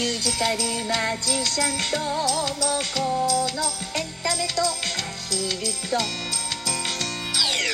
[0.00, 0.56] ミュージカル
[0.88, 3.60] マジシャンともこの
[4.00, 4.64] エンタメとア
[5.28, 5.98] ヒルと。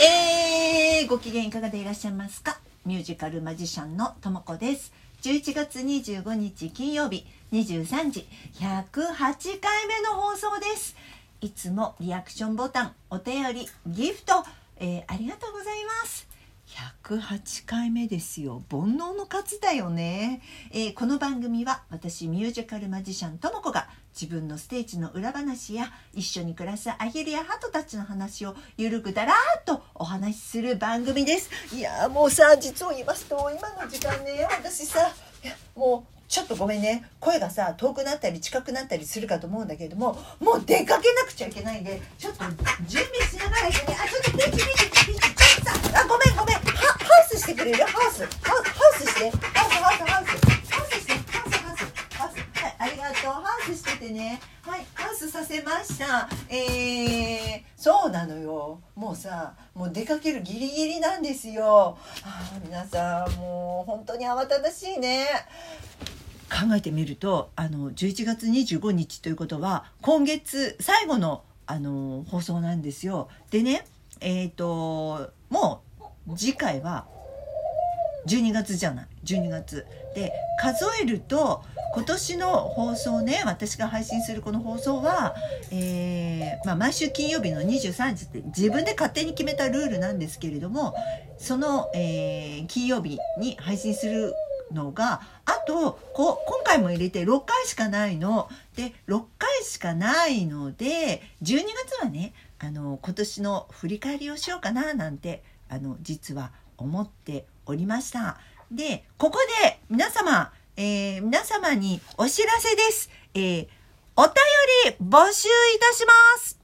[0.05, 2.59] えー、ご機嫌いかがでいらっしゃいますか？
[2.85, 4.93] ミュージカルマジシャンのともこです。
[5.23, 8.27] 11月25日金曜日23時
[8.59, 10.97] 108回目の放送です。
[11.41, 14.43] いつもリアクションボタンお便りギフト、
[14.79, 15.86] えーありがとうございます。
[16.77, 18.63] 108回目ですよ。
[18.71, 31.51] 煩悩の数だよね、えーこの番組は私ミュージカルマジシャンともこが自分のステージの裏話や一緒に暮らすアヒルやハトたちの話をゆるくだらーっとお話しする番組です。
[31.75, 35.11] いやもうさ実を言いますと今の時間ね私さ
[35.75, 37.09] もうちょっとごめんね。
[37.21, 42.45] 声がさ遠くなったり近くなったりするかと思うんだけれどももう出かけなくちゃいけないんでちょっと
[42.87, 46.56] 準備しながら行くねあちょっとピッチピチピチちょっとさあごめんごめん。
[47.37, 47.85] スしてくれる。
[47.85, 48.25] ハウス。
[48.25, 49.31] ハウハウスして。
[49.31, 50.73] ハウスハウスハウス。
[50.73, 52.17] ハウスしてハウスハウス。
[52.17, 52.63] ハウス。
[52.63, 53.33] はいありがとう。
[53.33, 54.41] ハウスしててね。
[54.63, 56.29] はいハウスさせました。
[56.49, 58.81] えー、そうなのよ。
[58.95, 61.99] もうさもう出かけるギリギリなんですよ。
[62.25, 65.27] あ皆さんもう本当に慌ただしいね。
[66.49, 73.29] 考えてみるとあの11月25日ということは今月最後のあの放送なんですよ。
[73.51, 73.85] でね
[74.21, 75.83] えっ、とも
[76.29, 77.07] う次回は
[78.27, 79.07] 12月じゃない。
[79.25, 79.87] 12月。
[80.15, 81.63] で数えると
[81.95, 85.35] 今年の放送ね私が配信するこの放送は、
[85.71, 90.95] えーまあ、毎週金曜日の23時って自分で勝手に決めたルールなんですけれども
[91.39, 94.35] その、えー金曜日に配信する
[94.73, 98.49] のがあとこ今回も入れて6回しかないの。
[98.75, 108.39] で6回しかないので12月はねあの今年の振り返りをしようかななんてあの実は思っておりました。
[108.71, 113.69] でここで皆様、えー皆様にお知らせです、えー
[114.19, 114.33] お便
[114.87, 116.59] り募集いたします。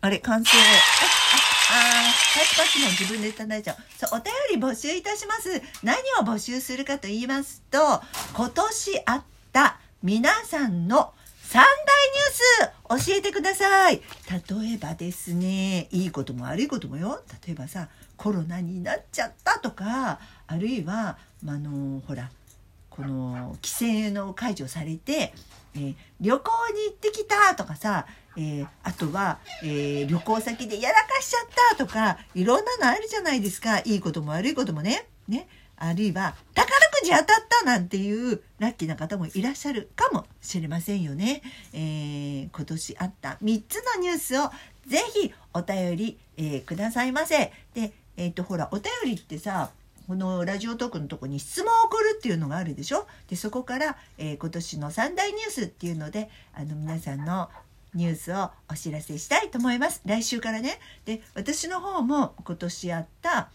[0.00, 0.60] あれ完成あ
[1.70, 3.76] あパチパチも自分でいただいちゃう。
[3.96, 5.62] そうお便り募集いたします。
[5.84, 7.78] 何を募集するかと言いますと
[8.34, 9.22] 今年あっ
[9.52, 11.66] た皆さんの三大
[12.96, 14.02] ニュース教えてください。
[14.28, 17.22] 例えばですねいいことも悪いこともよ。
[17.46, 17.88] 例えばさ
[18.22, 22.30] コロナになっちゃったとかあるいは、まああのほら
[22.88, 25.32] この規制の解除されて、
[25.74, 28.06] えー旅行に行ってきたとかさ、
[28.36, 35.08] えーあとは、えー旅行先でやらかしちゃったとかいろんなのあるじゃないですかいいことも悪いこともね。
[35.26, 41.42] ねあるいは宝くじ当たったなんていうラッキーな方もいらっしゃるかもしれませんよね。
[41.72, 44.50] えー今年あった3つのニュースを
[44.86, 47.52] ぜひお便り、えーくださいませ。
[47.74, 49.70] で、えっ、とほらお便りってさ
[50.06, 53.06] このラジオトークのとこに質問を送るっていうのがあるでしょ？
[53.28, 57.48] でそこから、えー今年の三大ニュースっていうのであの皆さんの
[57.94, 60.02] ニュースをお知らせしたいと思います。
[60.04, 60.80] 来週からね。
[61.04, 63.50] で私の方も今年あった、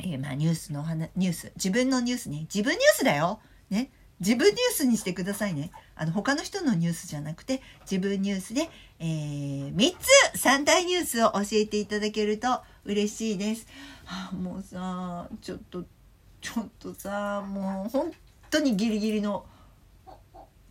[0.00, 1.52] えーまあ、ニュースの話ニュース。
[1.56, 2.40] 自分のニュースね。
[2.52, 3.40] 自分ニュースだよ。
[3.70, 3.90] ね。
[4.20, 8.68] 自分ニュースにしてくださいねあの他の人のニュースじゃなくて自分ニュースで、
[9.00, 9.96] えー、3
[10.34, 13.66] つ3大ニュースを教えていただけると嬉しいです。
[14.04, 15.84] はあ、もうさちょっと
[16.40, 18.12] ちょっとさもう本
[18.50, 19.46] 当にギリギリの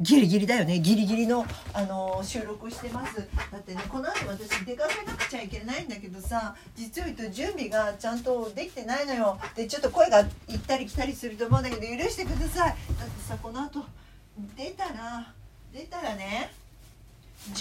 [0.01, 0.79] ギリギリだよね。
[0.79, 3.15] ギリギリの、あの収録してます。
[3.51, 9.39] だってねこの後私出かけなくちゃいけないんだけどさ実を言うと準備がちゃんとできてないのよ。
[9.55, 12.75] でちょっと声が行ったり来たりすると思うんだけど許してください。
[12.99, 13.85] だってさこの後
[14.57, 15.31] 出たら
[15.71, 16.51] 出たらね
[17.53, 17.55] 11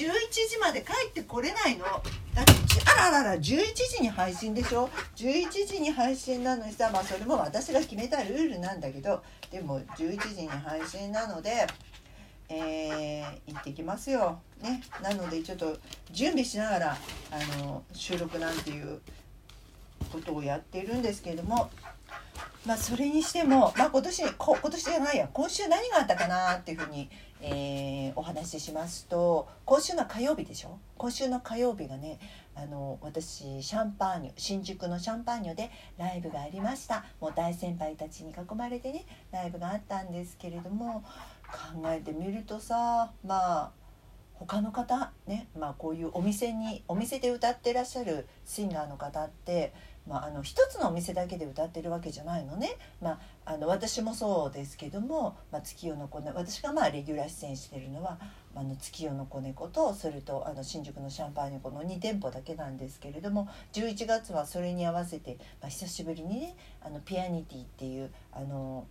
[0.49, 1.85] 時まで帰ってこれないの。
[1.85, 2.53] だって
[2.97, 4.89] あららら11時に配信でしょ。
[5.17, 11.67] 11時に配信なのにさまあそれも私が決めたルールなんだけどでも11時に配信なので
[12.53, 14.41] えー行ってきますよ。
[14.61, 14.83] ね。
[15.03, 15.77] なのでちょっと
[16.11, 16.97] 準備しながら
[17.31, 19.01] あの収録なんていう
[20.13, 21.71] ことをやっているんですけれども
[22.67, 25.29] まあそれにしても、まあ、今年こ今年じゃないや。
[25.33, 27.09] 今週何があったかなっていうふうに、
[27.41, 30.79] えーお話ししますと今週の火曜日でしょ？
[30.99, 32.21] 今週の火曜日がね
[32.55, 37.05] あの私シャンパーニュ新宿のシャンパーニュでライブがありました。
[37.21, 41.03] もう大先輩たちに囲まれてねライブがあったんですけれども
[41.53, 43.71] 考えてみるとさまあ
[44.47, 49.73] 他の方ね、まあ、こういうお店にお店で歌ってらっしゃるシンガーの方って、
[50.09, 58.19] まあ、あの一つのお店だけで歌ってるわけじゃないのね、まあ、あの私もそうですけども「まあ、月夜の子猫」私がまあレギュラー出演してるのは
[58.55, 68.87] 「あの月夜の子猫と」それとあの新宿のシャンパーニュこの2店舗だけなんですけれども11月はそれに合わせて、まあ、久しぶりにねあのピアニティっていうあの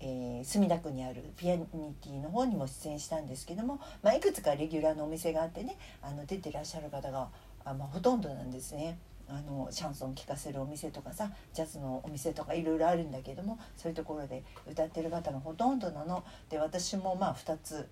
[0.00, 7.28] えー、墨田区にあるピアニティの方にも出演したんですけども、まあ、いくつかレギュラーのお店があってねあの出てらっしゃる方が
[7.64, 8.98] あ、まあ、ほとんどなんですね。
[9.32, 17.88] あのシャンソン聴かせるお店とかさジャズのお店とかいろいろあるんだけどもそういうところで歌ってる方がほとんどなので私もまあ2つ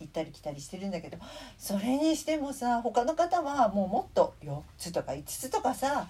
[0.00, 1.18] 行ったり来たりしてるんだけど
[1.58, 6.08] それにしてもさ他の方はもうもっと4つとか5つとかさ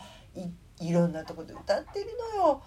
[0.81, 2.63] いろんなとこで歌ってるのよ。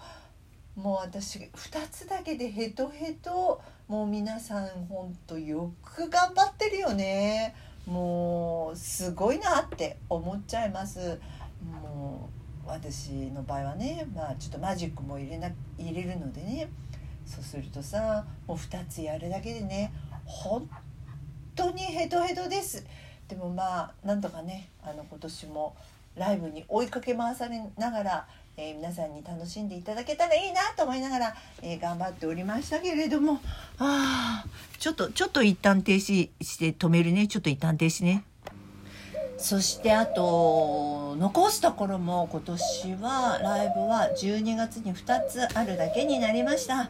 [0.76, 3.62] もう私2つだけでヘトヘト。
[3.88, 7.54] もう皆さんほんとよく頑張ってるよね。
[7.86, 11.20] もうすごいなって思っちゃいます。
[11.62, 12.30] も
[12.66, 16.70] う私の場合はねまあちょっとマジックも入れな入れるのでね。
[17.26, 19.94] そうするとさもう2つやるだけでね
[20.26, 20.68] 本
[21.56, 22.84] 当にヘトヘトです。
[23.28, 25.76] でもまあなんとかねあの今年も
[26.16, 33.40] ライブに追いかけ回されながら、えー、皆さんに楽しんでいただけたらいいなと思いながら、えー、頑張っておりましたけれども
[33.80, 34.46] あ
[34.78, 38.24] ちょっとちょっと一旦停止して止めるねちょっと一旦停止ね。
[39.38, 46.90] そしてあと残すところも今年はライブは12月に2つあるだけになりました。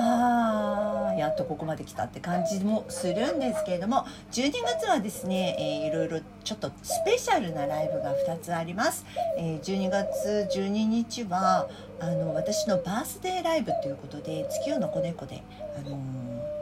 [0.00, 9.04] あーやっとここまで来たって感じもするんですけれども12月はですね、えー、いろいろちょっとスペシャルなライブが2つあります、
[9.36, 11.68] えー、12月12日は
[11.98, 15.42] あの私のバースデーライブということで月夜の子猫で
[15.76, 16.00] あの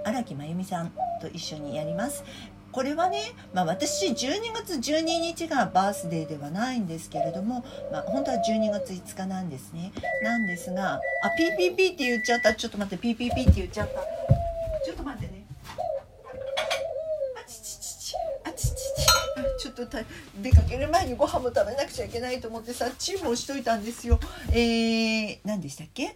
[0.05, 2.25] 荒、木真由美さんと一緒にやります。
[2.77, 9.95] これはね、まあ、私12月12日がバースデーではないんですけれども、まあ、本当は12月5日なんですね。
[10.23, 11.01] なんですがあ
[11.41, 12.55] PPP って言っちゃった。
[12.55, 14.01] ちょっと待って PPP って言っちゃった。
[14.85, 15.47] ちょっと待ってね。
[17.43, 18.15] あちちちち
[18.45, 18.77] あちちち。
[19.59, 19.99] ちょっと
[20.43, 24.21] 出かける前にご飯も食べなくちゃいけないと思ってさチームをしといたんですよ。
[24.53, 26.15] えー、何でしたっけ？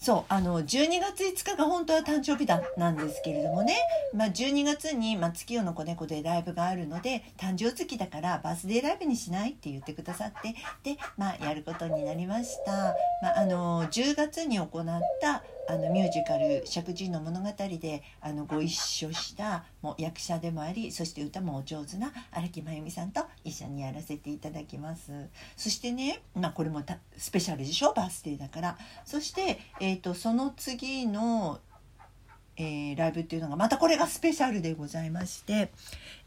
[0.00, 3.76] そうあの12月5日が本当は誕生日だなんですけれどもね、
[4.14, 12.72] まあ、12月に、まあ、月夜の子猫でライブがあるので誕生月だからバースデーライブにしないって言ってくださってで、まあ、やることになりました、
[13.20, 25.28] まあ、あの10月に行ったあのミュージカル「石神の物語で」あのご一緒したもう役者でもありそして歌もお上手な荒木真由美さんと一緒にやらせていただきます。
[25.56, 26.82] そしてね、まあ、これも
[27.16, 27.92] スペシャルでしょ？
[27.92, 28.78] バースデーだから。
[29.04, 31.60] そして、えーと、その次の
[32.56, 35.70] えー、ライブっていうのがまたこれがスペシャルでございまして、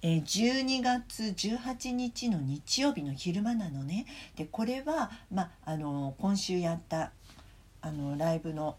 [0.01, 4.07] えー、12月18日の日曜日の昼間なのね。
[4.35, 7.11] でこれは、まあ、あの今週やった
[7.81, 8.77] あのライブの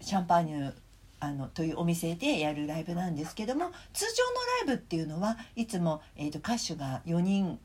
[0.00, 0.72] シャンパーニュ
[1.18, 4.24] あのというお店でやるライブなんですけども通常
[4.68, 7.58] のライブっていうのはいつも、えーと、歌手が4人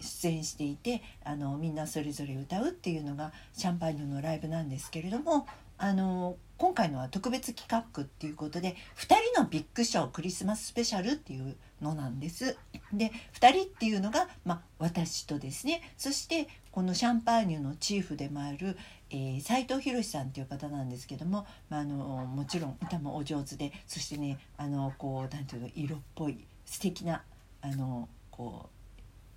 [0.00, 5.46] 出演していてあのみんなそれぞれ歌うっていうのがシャンパーニュのライブなんですけれども
[5.78, 12.56] あの今回のは特別企画っていうことで2人のビッグショークリスマススペシャルっていうのなんです。
[12.92, 18.76] で2人っていうのが、ま、私とですねそしてこのシャンパーニュのチーフでもある、
[19.08, 27.22] えー、斉藤博さんっていう方なんですけども、まあ、あのもちろん歌もお上手でそしてねあのこうなんていうの色っぽい素敵な
[27.62, 28.70] あのこ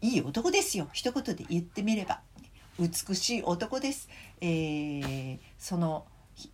[0.01, 2.21] ういい男ですよ一言で言ってみれば
[2.79, 4.09] 美しい男です。
[4.41, 6.05] えー、その、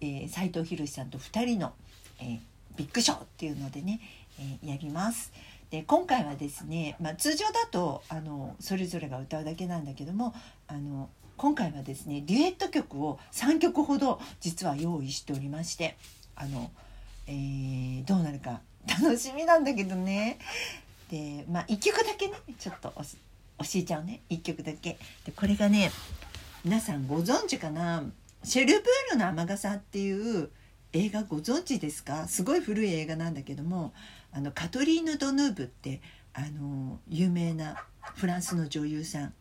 [0.02, 1.72] えー、斉藤博さんと2人の、
[2.20, 2.40] えー、
[2.76, 4.02] ビッグショーっていうのでね、
[4.38, 5.32] えー、やります。
[5.74, 10.36] で今回はですね、まあ、通常だとあのそれぞれが歌うだけなんだけども
[10.68, 15.98] あの今回はですねデュエット曲を3曲ほど実は用意しておりまして
[16.36, 16.70] あの、
[17.26, 18.62] えー、どうなるか
[19.02, 20.38] 楽しみなんだけどね。
[21.10, 23.04] でまあ1曲だけねちょっと教
[23.74, 24.22] えちゃうね。
[24.30, 25.00] 1曲だけ。
[25.26, 25.90] でこれがね
[26.64, 28.04] 皆さんご存知かな？
[28.44, 30.52] シェルブールの雨傘っていう
[30.94, 32.28] 映画ご存知ですか？
[32.28, 33.94] すごい古い映画なんだけども
[34.32, 36.02] あのカトリーヌ・ドヌーブって
[36.34, 37.84] あの有名な
[38.16, 39.34] フランスの女優さん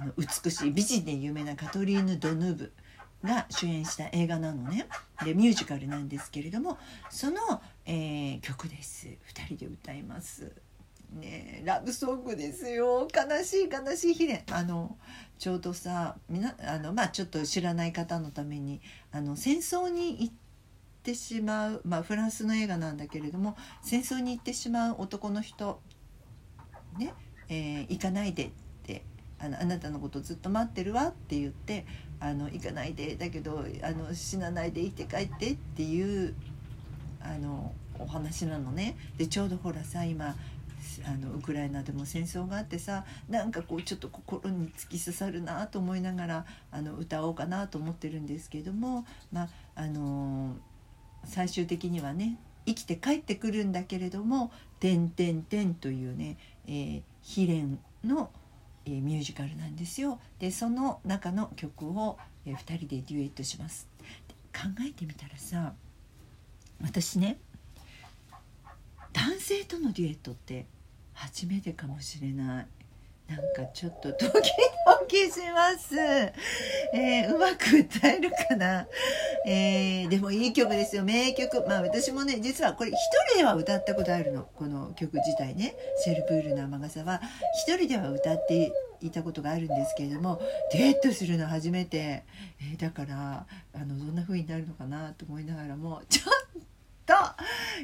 [0.00, 2.72] あの美しい美人で有名なカトリーヌ・ドヌーブ
[3.24, 4.86] が主演した映画なのね。
[5.24, 6.78] でミュージカルなんですけれども
[7.10, 7.36] その、
[7.84, 9.08] えー、曲です。
[9.08, 10.52] 2人で歌います。
[11.12, 13.06] ねラブソングですよ。
[13.14, 14.22] 悲しい悲しい。
[14.28, 14.96] 悲恋あの
[15.38, 18.80] ちょうどさみなあのまあちょっと知らない方のために
[19.12, 20.34] あの戦争に行っ
[21.02, 25.80] てしまう、まあ、フランスの映画なんだけれども戦争に行ってしまう男の人
[26.98, 27.14] ね、
[27.48, 28.50] えー、行かないでっ
[28.84, 29.04] て
[29.38, 31.86] あのあなたのことずっと待ってるわって言って
[32.20, 36.34] あの行かないでだけどあの死なないで生きて帰ってっていう
[37.20, 38.96] あのお話なのね。
[39.16, 40.36] でちょうどほらさ今
[41.06, 50.56] あのウクライナでも戦争があってさなんかこうちょっと心に突き刺さるなと思いながらあの歌おうかなと思ってるんですけどもまああの
[51.24, 56.36] 最終的にはね生きて帰ってくるんだけれども「てんてんてん」というね、
[56.66, 58.30] えー、悲恋の、
[58.84, 60.20] えー、ミュージカルなんですよ。
[60.38, 63.88] でその中の曲を、えー、2人でデュエットします。
[64.52, 65.74] 考えてみたらさ
[66.82, 67.38] 私ね
[69.12, 70.66] 男性とのデュエットって
[71.14, 72.66] 初めてかもしれない。
[73.28, 74.50] なんかちょっとドキ
[75.12, 75.94] ドキします。
[76.94, 78.86] えー、うまく歌えるかな？
[79.46, 81.04] えー、でもいい曲ですよ。
[81.04, 81.62] 名曲。
[81.68, 82.96] まあ私もね、実はこれ一
[83.32, 84.48] 人では歌ったことあるの。
[84.56, 85.74] この曲自体ね。
[86.02, 87.20] シェルプールの雨傘は
[87.66, 90.40] 一人では歌っていたことがあるんですけれども、
[90.72, 92.24] デートするの初めて。
[92.62, 96.41] えー、だから、あの、どんな風になるのかなと思いながらも、ちょっ
[97.06, 97.14] と、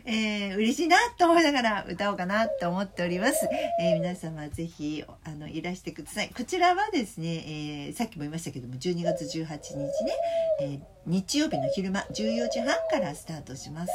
[0.04, 3.48] えー、嬉しいなと思いながら歌おうかなと思っております。
[3.80, 6.30] えー、皆様ぜひ、あの、いらしてください。
[6.30, 9.90] こちらはですね、えー、さっきも言いましたけども、12月18日ね、
[10.60, 13.92] えー、日曜日の昼間14時半からスタートします、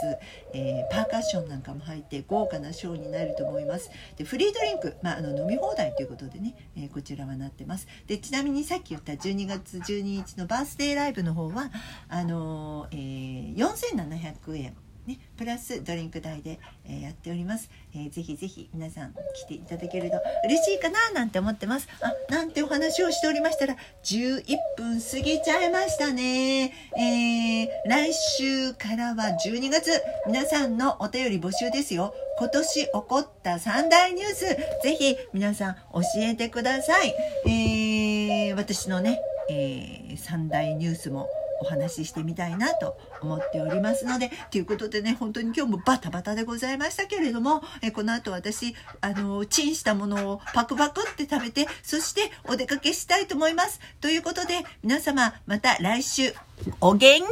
[0.53, 11.71] えー、パーカッションなんかも入って豪華なショーになると思いますでフリードリンク、まあ、あの飲み放題ということでね、えー、こちらはなってますでちなみにさっき言った12月12日のバースデーライブの方は
[12.09, 14.75] あのー、えー、4700円
[15.05, 21.87] ね、プラスドリンク代で、え、やっております、えー、ぜひぜひ皆さん来ていただけると嬉しいかななんて思ってます。
[22.01, 24.43] あなんてお話をしておりましたら11
[24.77, 29.91] 分過ぎちゃいましたね、えー、来週からは12月
[30.25, 32.13] 皆さんのお便り募集ですよ。
[32.39, 34.45] 今年起こった三大ニュース
[34.83, 37.13] ぜひ皆さん教えてください、
[37.45, 41.29] えー、私のね、えー、三大ニュースも
[41.63, 53.79] お話ししてみたいなと思っておりますので、ということでね、本当に今日もバタバタでございましたけれども、えこの後私、あの、チンしたものをパクパクって食べて、そしてお出かけしたいと思います。
[54.01, 56.33] ということで、皆様、また来週、
[56.81, 57.27] お元気よ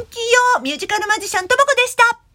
[0.62, 2.31] ミュージカルマジシャンともこでした